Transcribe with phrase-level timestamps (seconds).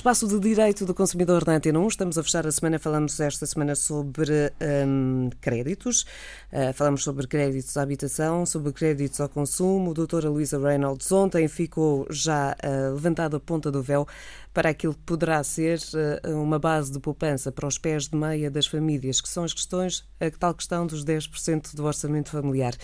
[0.00, 1.88] Espaço de Direito do Consumidor na Antena 1.
[1.88, 2.78] Estamos a fechar a semana.
[2.78, 4.50] Falamos esta semana sobre
[4.86, 6.06] um, créditos.
[6.50, 9.90] Uh, falamos sobre créditos à habitação, sobre créditos ao consumo.
[9.90, 14.08] A doutora Luísa Reynolds ontem ficou já uh, levantada a ponta do véu
[14.52, 15.78] para aquilo que poderá ser
[16.24, 19.52] uh, uma base de poupança para os pés de meia das famílias, que são as
[19.52, 22.74] questões, a tal questão dos 10% do orçamento familiar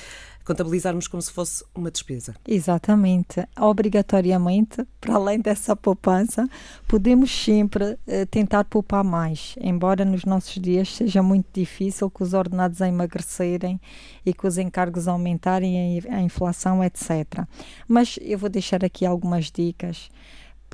[0.46, 2.34] contabilizarmos como se fosse uma despesa.
[2.46, 3.44] Exatamente.
[3.58, 6.48] Obrigatoriamente, para além dessa poupança,
[6.86, 12.32] podemos sempre eh, tentar poupar mais, embora nos nossos dias seja muito difícil com os
[12.32, 13.80] ordenados a emagrecerem
[14.24, 17.44] e com os encargos aumentarem, a inflação, etc.
[17.88, 20.08] Mas eu vou deixar aqui algumas dicas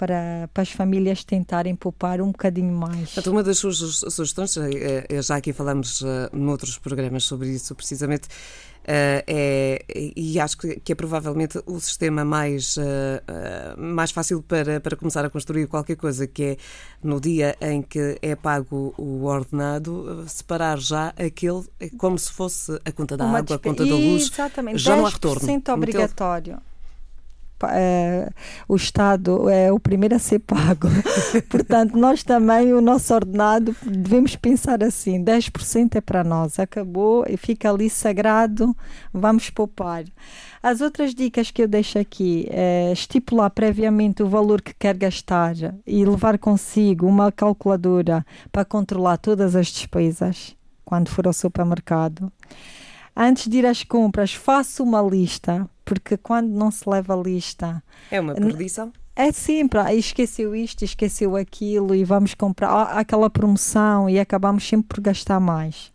[0.02, 3.16] para, para as famílias tentarem poupar um bocadinho mais.
[3.24, 8.27] Uma das suas sugestões, é, é, já aqui falamos uh, noutros programas sobre isso, precisamente,
[8.83, 9.84] Uh, é,
[10.16, 14.96] e acho que, que, é provavelmente o sistema mais, uh, uh, mais fácil para, para
[14.96, 16.57] começar a construir qualquer coisa, que é
[17.01, 21.62] no dia em que é pago o ordenado, separar já aquele
[21.96, 24.32] como se fosse a conta da Uma água, a conta da luz.
[24.32, 25.62] Exatamente, já não há retorno.
[25.73, 26.59] obrigatório
[27.71, 28.30] é,
[28.68, 30.88] o Estado é o primeiro a ser pago.
[31.49, 37.37] Portanto, nós também, o nosso ordenado, devemos pensar assim: 10% é para nós, acabou e
[37.37, 38.77] fica ali sagrado,
[39.13, 40.05] vamos poupar.
[40.63, 45.55] As outras dicas que eu deixo aqui é estipular previamente o valor que quer gastar
[45.87, 52.30] e levar consigo uma calculadora para controlar todas as despesas quando for ao supermercado.
[53.15, 57.82] Antes de ir às compras, faça uma lista porque quando não se leva a lista.
[58.10, 58.93] É uma perdição?
[59.15, 64.66] É sempre, ah, esqueceu isto, esqueceu aquilo e vamos comprar ah, aquela promoção e acabamos
[64.66, 65.93] sempre por gastar mais.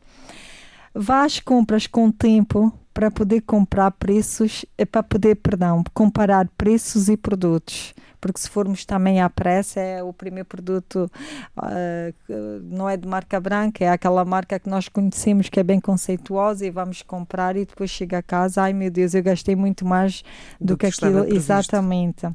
[0.93, 7.09] Vá às compras com tempo para poder comprar preços, eh, para poder, perdão, comparar preços
[7.09, 11.09] e produtos porque se formos também à pressa, é o primeiro produto,
[11.57, 15.79] uh, não é de marca branca, é aquela marca que nós conhecemos que é bem
[15.79, 19.85] conceituosa e vamos comprar e depois chega a casa, ai meu Deus, eu gastei muito
[19.85, 20.23] mais
[20.59, 21.25] do, do que, que aquilo.
[21.33, 22.27] Exatamente.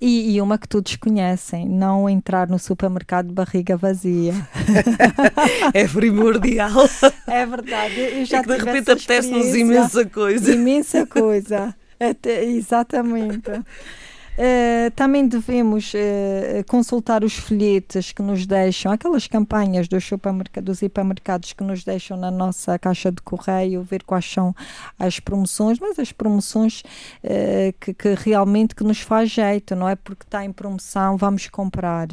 [0.00, 4.34] E, e, uma que todos conhecem, não entrar no supermercado de barriga vazia.
[5.72, 6.88] é primordial.
[7.26, 7.98] É verdade.
[7.98, 10.52] Eu já é que de repente apetece-nos imensa coisa.
[10.52, 11.74] Imensa coisa.
[11.98, 13.50] Até, exatamente.
[14.36, 20.06] Uh, também devemos uh, consultar os folhetos que nos deixam, aquelas campanhas dos,
[20.62, 24.54] dos hipermercados que nos deixam na nossa caixa de correio, ver quais são
[24.98, 26.82] as promoções, mas as promoções
[27.24, 31.48] uh, que, que realmente que nos faz jeito, não é porque está em promoção, vamos
[31.48, 32.08] comprar.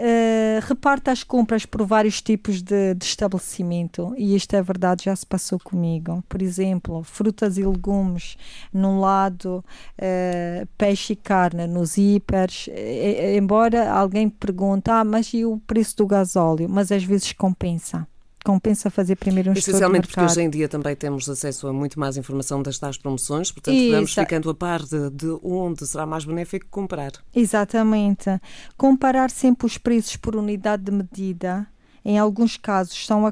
[0.00, 5.14] Uh, reparta as compras por vários tipos de, de, estabelecimento e isto é verdade, já
[5.14, 6.24] se passou comigo.
[6.26, 8.38] Por exemplo, frutas e legumes
[8.72, 9.62] num lado,
[9.98, 12.68] uh, peixe e carne nos hipers.
[12.68, 16.66] Uh, embora alguém pergunte, ah, mas e o preço do gasóleo?
[16.66, 18.08] Mas às vezes compensa
[18.44, 22.16] compensa fazer primeiro um Essencialmente porque hoje em dia também temos acesso a muito mais
[22.16, 23.92] informação das tais promoções, portanto Isso.
[23.92, 27.12] vamos ficando a par de, de, onde será mais benéfico comprar.
[27.34, 28.30] Exatamente.
[28.76, 31.66] Comparar sempre os preços por unidade de medida.
[32.04, 33.24] Em alguns casos são,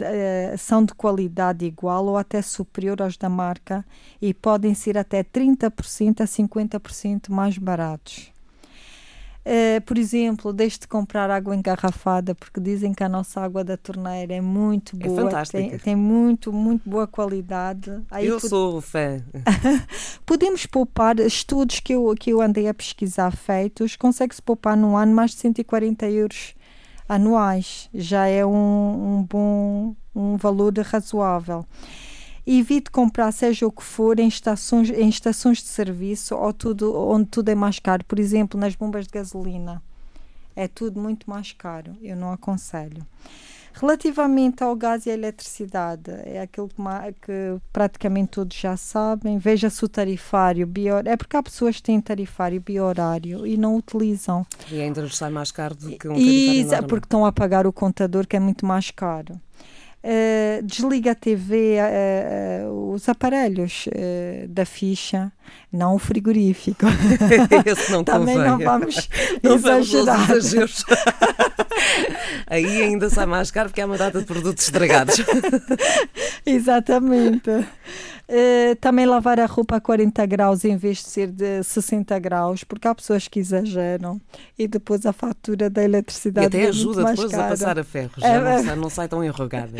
[0.00, 3.84] eh, são de qualidade igual ou até superior aos da marca
[4.20, 8.33] e podem ser até 30% a 50% mais baratos.
[9.44, 13.76] Uh, por exemplo, deixe de comprar água engarrafada, porque dizem que a nossa água da
[13.76, 15.20] torneira é muito é boa.
[15.20, 15.58] É fantástica.
[15.58, 18.00] Tem, tem muito, muito boa qualidade.
[18.10, 18.48] Aí eu pod...
[18.48, 19.22] sou fã.
[20.24, 25.14] Podemos poupar, estudos que eu, que eu andei a pesquisar feitos, consegue-se poupar num ano
[25.14, 26.54] mais de 140 euros
[27.06, 27.90] anuais.
[27.92, 31.66] Já é um, um bom um valor razoável
[32.46, 37.26] evite comprar seja o que for em estações, em estações de serviço ou tudo onde
[37.26, 39.82] tudo é mais caro, por exemplo, nas bombas de gasolina.
[40.56, 43.04] É tudo muito mais caro, eu não aconselho.
[43.76, 46.76] Relativamente ao gás e à eletricidade, é aquilo que,
[47.22, 49.36] que praticamente todos já sabem.
[49.36, 50.70] Veja-se o tarifário,
[51.04, 54.46] é porque há pessoas que têm tarifário biorário e não utilizam.
[54.70, 57.66] E ainda nos sai mais caro do que um tarifário E, porque estão a pagar
[57.66, 59.40] o contador que é muito mais caro.
[60.04, 63.88] Uh, desliga a TV, uh, uh, os aparelhos
[64.50, 65.32] da ficha,
[65.72, 66.84] não o frigorífico.
[67.64, 68.50] Esse não Também convém.
[68.52, 69.08] não vamos
[69.42, 70.26] não exagerar.
[70.26, 70.84] Vamos
[72.46, 75.16] Aí ainda sai mais caro porque há uma data de produtos estragados.
[76.44, 77.66] Exatamente.
[78.26, 82.64] Uh, também lavar a roupa a 40 graus em vez de ser de 60 graus,
[82.64, 84.20] porque há pessoas que exageram
[84.58, 86.46] e depois a fatura da eletricidade.
[86.46, 87.46] E até é ajuda depois cara.
[87.46, 89.76] a passar a ferro, já é, não, sai, não sai tão enrugada.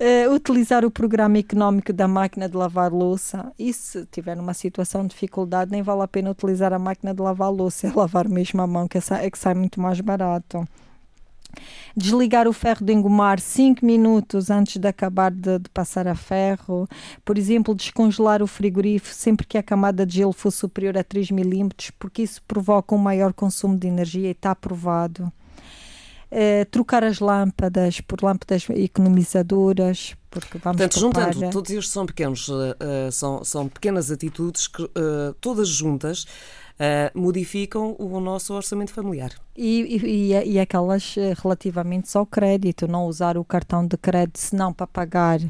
[0.00, 5.02] Uh, utilizar o programa económico da máquina de lavar louça e se tiver numa situação
[5.02, 8.60] de dificuldade nem vale a pena utilizar a máquina de lavar louça, é lavar mesmo
[8.60, 10.66] a mão que é que sai muito mais barato
[11.96, 16.88] desligar o ferro de engomar 5 minutos antes de acabar de, de, passar a ferro,
[17.24, 21.30] por exemplo, descongelar o frigorífico sempre que a camada de gelo for superior a 3
[21.30, 25.32] milímetros, porque isso provoca um maior consumo de energia e está provado.
[26.30, 32.48] Uh, trocar as lâmpadas por lâmpadas economizadoras, porque vamos Portanto, juntando, todos estes são pequenos,
[32.48, 34.86] uh, uh, são, são pequenas atitudes que
[35.40, 36.26] todas juntas
[37.12, 39.32] modificam o nosso orçamento familiar.
[39.60, 44.72] E, e, e, aquelas eh, relativamente ao crédito, não usar o cartão de crédito senão
[44.72, 45.40] para pagar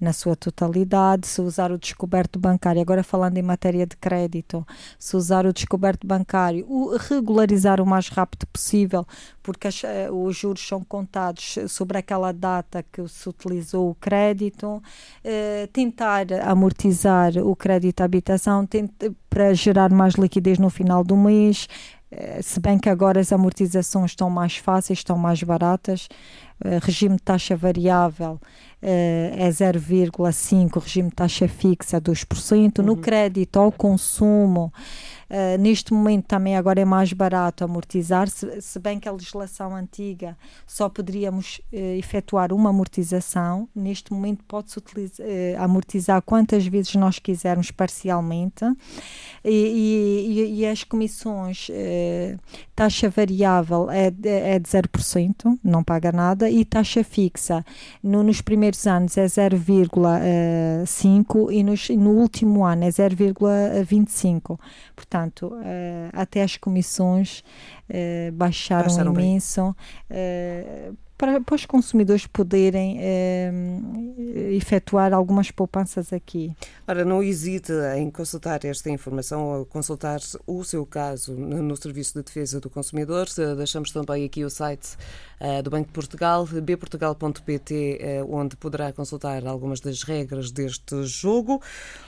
[0.00, 4.66] na sua totalidade, se usar o descoberto bancário, agora falando em matéria de crédito,
[4.98, 9.06] se usar o descoberto bancário, o regularizar o mais rápido possível,
[9.44, 14.82] porque as, eh, os juros são contados sobre aquela data que se utilizou o crédito,
[15.22, 18.68] eh, tentar amortizar o crédito à habitação
[19.30, 22.01] para gerar mais liquidez no final do mês, eh,
[22.42, 26.08] se bem que agora as amortizações estão mais fáceis, estão mais baratas,
[26.82, 28.38] regime de taxa variável uh,
[28.82, 32.84] é 0,5%, regime de taxa fixa 2%, uhum.
[32.84, 34.72] no crédito ao consumo
[35.32, 39.74] Uh, neste momento também agora é mais barato amortizar, se, se bem que a legislação
[39.74, 44.82] antiga só poderíamos uh, efetuar uma amortização, neste momento pode-se uh,
[45.58, 48.62] amortizar quantas vezes nós quisermos parcialmente
[49.42, 51.68] e, e, e as comissões,
[52.82, 57.64] taxa variável é de, é de 0%, não paga nada, e taxa fixa
[58.02, 64.58] no, nos primeiros anos é 0,5% e, nos, no último ano é 0,25%.
[64.96, 67.44] Portanto, uh, até as comissões
[67.88, 69.76] uh, baixaram, baixaram imenso.
[70.10, 72.98] Uh, para, para, os consumidores poderem
[74.56, 76.52] efetuar algumas poupanças aqui.
[76.84, 82.24] Ora, não hesite em consultar esta informação ou consultar o seu caso no, Serviço de
[82.24, 83.28] Defesa do Consumidor.
[83.56, 84.96] Deixamos também aqui o site
[85.40, 91.04] uh, do Banco de Portugal, bportugal.pt, uh, eh, onde poderá consultar algumas das regras deste
[91.04, 91.62] jogo.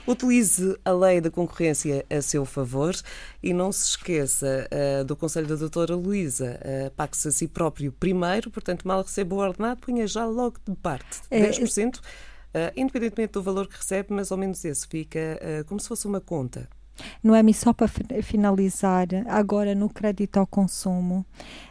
[0.05, 2.93] Utilize a lei da concorrência a seu favor
[3.41, 6.59] e não se esqueça uh, do conselho da doutora Luísa.
[6.61, 10.75] Uh, Pague-se a si próprio primeiro, portanto, mal receba o ordenado, punha já logo de
[10.75, 11.97] parte 10%.
[11.97, 16.07] Uh, independentemente do valor que recebe, mais ou menos esse fica uh, como se fosse
[16.07, 16.69] uma conta.
[17.23, 17.87] No EMI, só para
[18.21, 21.25] finalizar, agora no crédito ao consumo,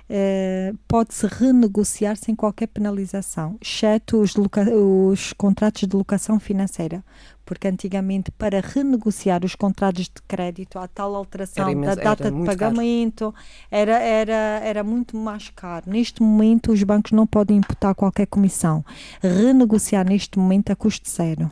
[0.08, 7.02] eh, pode-se renegociar sem qualquer penalização, exceto os, os contratos de locação financeira
[7.44, 12.44] porque antigamente para renegociar os contratos de crédito a tal alteração imenso, da data de
[12.44, 13.34] pagamento
[13.70, 15.84] era, era, era muito mais caro.
[15.90, 18.84] Neste momento os bancos não podem imputar qualquer comissão.
[19.20, 21.50] Renegociar neste momento a custo zero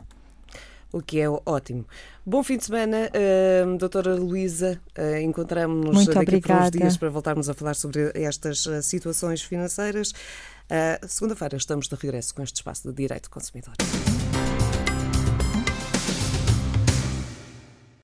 [0.93, 1.85] o que é ótimo.
[2.25, 4.79] Bom fim de semana, uh, doutora Luísa.
[4.97, 6.61] Uh, Encontramos-nos daqui obrigada.
[6.61, 10.11] a uns dias para voltarmos a falar sobre estas uh, situações financeiras.
[10.11, 13.73] Uh, Segunda-feira estamos de regresso com este espaço de Direito do Consumidor.